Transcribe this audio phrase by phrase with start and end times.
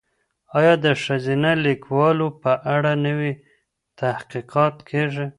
[0.57, 3.33] ایا د ښځینه لیکوالو په اړه نوي
[3.99, 5.27] تحقیقات کیږي؟